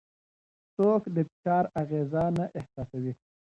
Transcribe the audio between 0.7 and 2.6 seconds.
څوک د فشار اغېزه نه